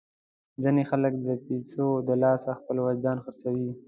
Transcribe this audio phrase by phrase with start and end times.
[0.63, 3.71] ځینې خلک د پیسو د لاسه خپل وجدان خرڅوي.